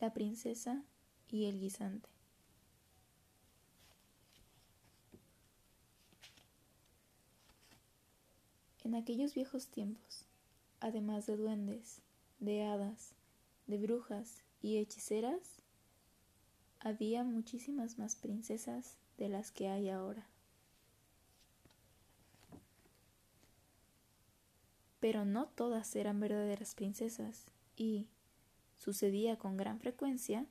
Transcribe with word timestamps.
la 0.00 0.12
princesa 0.12 0.82
y 1.28 1.46
el 1.46 1.60
guisante. 1.60 2.08
En 8.82 8.94
aquellos 8.94 9.34
viejos 9.34 9.68
tiempos, 9.68 10.24
además 10.80 11.26
de 11.26 11.36
duendes, 11.36 12.00
de 12.40 12.64
hadas, 12.64 13.12
de 13.66 13.78
brujas 13.78 14.42
y 14.62 14.78
hechiceras, 14.78 15.60
había 16.80 17.22
muchísimas 17.22 17.98
más 17.98 18.16
princesas 18.16 18.96
de 19.18 19.28
las 19.28 19.52
que 19.52 19.68
hay 19.68 19.90
ahora. 19.90 20.26
Pero 24.98 25.24
no 25.24 25.46
todas 25.46 25.94
eran 25.94 26.20
verdaderas 26.20 26.74
princesas 26.74 27.44
y, 27.76 28.06
Sucedía 28.80 29.36
con 29.36 29.58
gran 29.58 29.78
frecuencia 29.78 30.46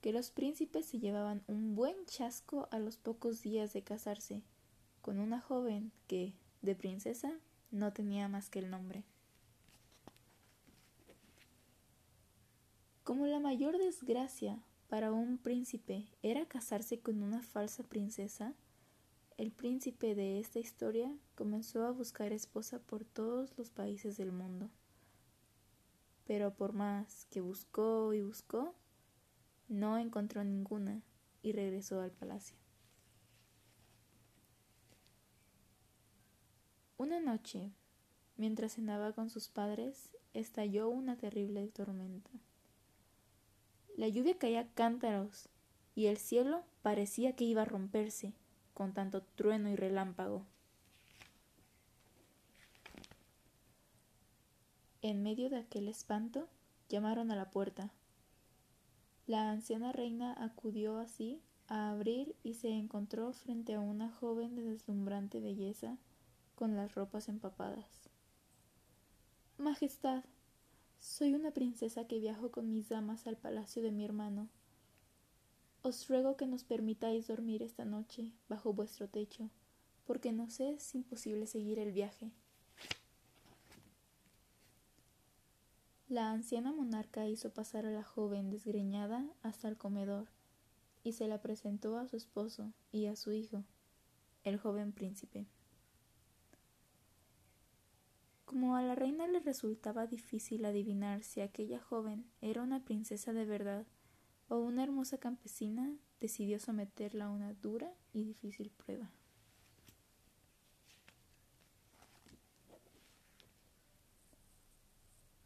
que 0.00 0.12
los 0.12 0.30
príncipes 0.30 0.86
se 0.86 1.00
llevaban 1.00 1.42
un 1.48 1.74
buen 1.74 1.96
chasco 2.06 2.68
a 2.70 2.78
los 2.78 2.96
pocos 2.96 3.42
días 3.42 3.72
de 3.72 3.82
casarse 3.82 4.44
con 5.02 5.18
una 5.18 5.40
joven 5.40 5.90
que, 6.06 6.32
de 6.62 6.76
princesa, 6.76 7.32
no 7.72 7.92
tenía 7.92 8.28
más 8.28 8.50
que 8.50 8.60
el 8.60 8.70
nombre. 8.70 9.02
Como 13.02 13.26
la 13.26 13.40
mayor 13.40 13.78
desgracia 13.78 14.62
para 14.88 15.10
un 15.10 15.36
príncipe 15.36 16.06
era 16.22 16.46
casarse 16.46 17.00
con 17.00 17.20
una 17.20 17.42
falsa 17.42 17.82
princesa, 17.82 18.54
el 19.38 19.50
príncipe 19.50 20.14
de 20.14 20.38
esta 20.38 20.60
historia 20.60 21.12
comenzó 21.34 21.84
a 21.84 21.90
buscar 21.90 22.32
esposa 22.32 22.78
por 22.78 23.04
todos 23.04 23.58
los 23.58 23.70
países 23.70 24.16
del 24.16 24.30
mundo 24.30 24.70
pero 26.30 26.54
por 26.54 26.74
más 26.74 27.26
que 27.28 27.40
buscó 27.40 28.14
y 28.14 28.22
buscó, 28.22 28.76
no 29.66 29.98
encontró 29.98 30.44
ninguna 30.44 31.02
y 31.42 31.50
regresó 31.50 32.00
al 32.00 32.12
palacio. 32.12 32.56
Una 36.98 37.18
noche, 37.18 37.72
mientras 38.36 38.74
cenaba 38.74 39.12
con 39.12 39.28
sus 39.28 39.48
padres, 39.48 40.12
estalló 40.32 40.88
una 40.88 41.16
terrible 41.16 41.66
tormenta. 41.66 42.30
La 43.96 44.06
lluvia 44.06 44.38
caía 44.38 44.72
cántaros 44.74 45.48
y 45.96 46.06
el 46.06 46.16
cielo 46.16 46.62
parecía 46.82 47.34
que 47.34 47.42
iba 47.42 47.62
a 47.62 47.64
romperse 47.64 48.34
con 48.72 48.94
tanto 48.94 49.24
trueno 49.34 49.68
y 49.68 49.74
relámpago. 49.74 50.46
En 55.02 55.22
medio 55.22 55.48
de 55.48 55.56
aquel 55.56 55.88
espanto, 55.88 56.46
llamaron 56.90 57.30
a 57.30 57.36
la 57.36 57.50
puerta. 57.50 57.90
La 59.26 59.50
anciana 59.50 59.92
reina 59.92 60.34
acudió 60.38 60.98
así 60.98 61.40
a 61.68 61.90
abrir 61.90 62.36
y 62.42 62.54
se 62.54 62.68
encontró 62.68 63.32
frente 63.32 63.74
a 63.74 63.80
una 63.80 64.10
joven 64.10 64.56
de 64.56 64.62
deslumbrante 64.62 65.40
belleza 65.40 65.96
con 66.54 66.76
las 66.76 66.94
ropas 66.94 67.30
empapadas. 67.30 68.10
Majestad, 69.56 70.22
soy 70.98 71.32
una 71.32 71.52
princesa 71.52 72.06
que 72.06 72.18
viajo 72.18 72.50
con 72.50 72.70
mis 72.70 72.90
damas 72.90 73.26
al 73.26 73.38
palacio 73.38 73.82
de 73.82 73.92
mi 73.92 74.04
hermano. 74.04 74.50
Os 75.80 76.08
ruego 76.08 76.36
que 76.36 76.46
nos 76.46 76.62
permitáis 76.62 77.26
dormir 77.26 77.62
esta 77.62 77.86
noche 77.86 78.34
bajo 78.50 78.74
vuestro 78.74 79.08
techo, 79.08 79.48
porque 80.04 80.30
no 80.30 80.50
sé 80.50 80.72
es 80.72 80.94
imposible 80.94 81.46
seguir 81.46 81.78
el 81.78 81.92
viaje. 81.92 82.32
La 86.10 86.32
anciana 86.32 86.72
monarca 86.72 87.28
hizo 87.28 87.54
pasar 87.54 87.86
a 87.86 87.92
la 87.92 88.02
joven 88.02 88.50
desgreñada 88.50 89.24
hasta 89.42 89.68
el 89.68 89.76
comedor 89.76 90.26
y 91.04 91.12
se 91.12 91.28
la 91.28 91.40
presentó 91.40 91.96
a 91.98 92.08
su 92.08 92.16
esposo 92.16 92.72
y 92.90 93.06
a 93.06 93.14
su 93.14 93.30
hijo, 93.30 93.62
el 94.42 94.58
joven 94.58 94.90
príncipe. 94.90 95.46
Como 98.44 98.74
a 98.74 98.82
la 98.82 98.96
reina 98.96 99.28
le 99.28 99.38
resultaba 99.38 100.08
difícil 100.08 100.64
adivinar 100.64 101.22
si 101.22 101.42
aquella 101.42 101.78
joven 101.78 102.28
era 102.40 102.64
una 102.64 102.84
princesa 102.84 103.32
de 103.32 103.44
verdad 103.44 103.86
o 104.48 104.58
una 104.58 104.82
hermosa 104.82 105.18
campesina, 105.18 105.94
decidió 106.18 106.58
someterla 106.58 107.26
a 107.26 107.30
una 107.30 107.54
dura 107.54 107.94
y 108.12 108.24
difícil 108.24 108.72
prueba. 108.72 109.12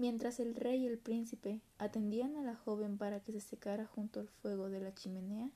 Mientras 0.00 0.40
el 0.40 0.54
rey 0.54 0.84
y 0.84 0.86
el 0.86 0.96
príncipe 0.96 1.60
atendían 1.76 2.34
a 2.38 2.42
la 2.42 2.56
joven 2.56 2.96
para 2.96 3.20
que 3.20 3.32
se 3.32 3.40
secara 3.42 3.84
junto 3.84 4.20
al 4.20 4.30
fuego 4.30 4.70
de 4.70 4.80
la 4.80 4.94
chimenea, 4.94 5.50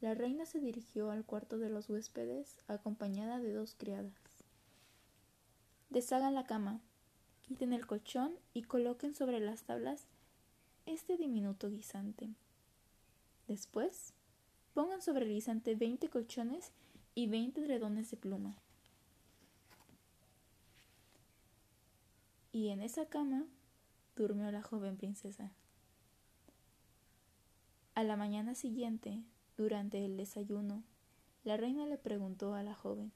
la 0.00 0.14
reina 0.14 0.46
se 0.46 0.58
dirigió 0.58 1.10
al 1.10 1.26
cuarto 1.26 1.58
de 1.58 1.68
los 1.68 1.90
huéspedes 1.90 2.56
acompañada 2.66 3.40
de 3.40 3.52
dos 3.52 3.74
criadas. 3.74 4.14
Deshagan 5.90 6.34
la 6.34 6.46
cama, 6.46 6.80
quiten 7.42 7.74
el 7.74 7.86
colchón 7.86 8.32
y 8.54 8.62
coloquen 8.62 9.14
sobre 9.14 9.38
las 9.38 9.64
tablas 9.64 10.06
este 10.86 11.18
diminuto 11.18 11.68
guisante. 11.68 12.30
Después, 13.48 14.14
pongan 14.72 15.02
sobre 15.02 15.26
el 15.26 15.30
guisante 15.30 15.74
veinte 15.74 16.08
colchones 16.08 16.72
y 17.14 17.26
veinte 17.26 17.60
dredones 17.60 18.10
de 18.10 18.16
pluma. 18.16 18.56
Y 22.52 22.68
en 22.68 22.82
esa 22.82 23.06
cama 23.06 23.46
durmió 24.14 24.50
la 24.52 24.62
joven 24.62 24.96
princesa. 24.96 25.50
A 27.94 28.04
la 28.04 28.16
mañana 28.16 28.54
siguiente, 28.54 29.22
durante 29.56 30.04
el 30.04 30.16
desayuno, 30.16 30.84
la 31.44 31.56
reina 31.56 31.86
le 31.86 31.98
preguntó 31.98 32.54
a 32.54 32.62
la 32.62 32.74
joven 32.74 33.12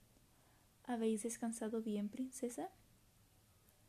¿Habéis 0.84 1.22
descansado 1.22 1.82
bien, 1.82 2.08
princesa? 2.08 2.70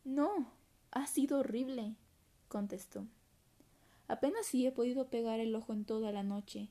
No, 0.04 0.52
ha 0.92 1.06
sido 1.06 1.40
horrible, 1.40 1.96
contestó. 2.48 3.06
Apenas 4.08 4.46
sí 4.46 4.66
he 4.66 4.72
podido 4.72 5.10
pegar 5.10 5.40
el 5.40 5.54
ojo 5.56 5.74
en 5.74 5.86
toda 5.86 6.12
la 6.12 6.24
noche. 6.24 6.70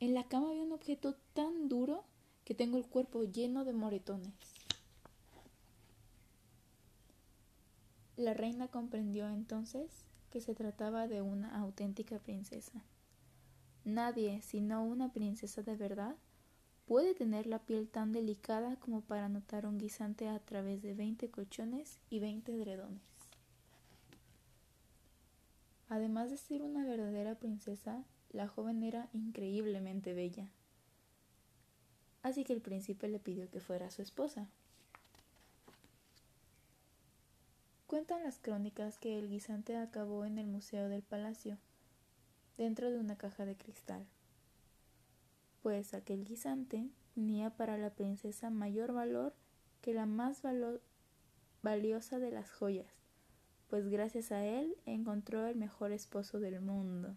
En 0.00 0.14
la 0.14 0.28
cama 0.28 0.50
había 0.50 0.62
un 0.62 0.72
objeto 0.72 1.16
tan 1.34 1.68
duro 1.68 2.04
que 2.44 2.54
tengo 2.54 2.78
el 2.78 2.86
cuerpo 2.86 3.24
lleno 3.24 3.64
de 3.64 3.72
moretones. 3.72 4.32
La 8.16 8.32
reina 8.32 8.68
comprendió 8.68 9.28
entonces 9.28 9.90
que 10.30 10.40
se 10.40 10.54
trataba 10.54 11.06
de 11.06 11.20
una 11.20 11.54
auténtica 11.60 12.18
princesa. 12.18 12.82
Nadie, 13.84 14.40
sino 14.40 14.82
una 14.82 15.12
princesa 15.12 15.62
de 15.62 15.76
verdad, 15.76 16.16
puede 16.86 17.14
tener 17.14 17.46
la 17.46 17.58
piel 17.58 17.88
tan 17.88 18.12
delicada 18.12 18.76
como 18.76 19.02
para 19.02 19.28
notar 19.28 19.66
un 19.66 19.76
guisante 19.76 20.28
a 20.28 20.38
través 20.38 20.82
de 20.82 20.94
veinte 20.94 21.30
colchones 21.30 21.98
y 22.08 22.18
veinte 22.18 22.56
dredones. 22.56 23.02
Además 25.88 26.30
de 26.30 26.38
ser 26.38 26.62
una 26.62 26.84
verdadera 26.84 27.34
princesa, 27.34 28.02
la 28.30 28.48
joven 28.48 28.82
era 28.82 29.08
increíblemente 29.12 30.14
bella. 30.14 30.50
Así 32.22 32.44
que 32.44 32.54
el 32.54 32.62
príncipe 32.62 33.08
le 33.08 33.20
pidió 33.20 33.50
que 33.50 33.60
fuera 33.60 33.90
su 33.90 34.00
esposa. 34.00 34.48
Cuentan 37.86 38.24
las 38.24 38.40
crónicas 38.40 38.98
que 38.98 39.16
el 39.16 39.28
guisante 39.28 39.76
acabó 39.76 40.24
en 40.24 40.38
el 40.38 40.48
Museo 40.48 40.88
del 40.88 41.02
Palacio, 41.02 41.56
dentro 42.56 42.90
de 42.90 42.98
una 42.98 43.16
caja 43.16 43.44
de 43.44 43.56
cristal, 43.56 44.04
pues 45.62 45.94
aquel 45.94 46.24
guisante 46.24 46.88
tenía 47.14 47.50
para 47.50 47.78
la 47.78 47.90
princesa 47.90 48.50
mayor 48.50 48.92
valor 48.92 49.34
que 49.82 49.94
la 49.94 50.04
más 50.04 50.42
valiosa 51.62 52.18
de 52.18 52.32
las 52.32 52.50
joyas, 52.50 52.92
pues 53.68 53.88
gracias 53.88 54.32
a 54.32 54.44
él 54.44 54.76
encontró 54.84 55.46
el 55.46 55.54
mejor 55.54 55.92
esposo 55.92 56.40
del 56.40 56.60
mundo. 56.60 57.14